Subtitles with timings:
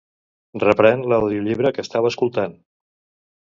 [0.63, 2.57] Reprèn l'audiollibre que estava escoltant.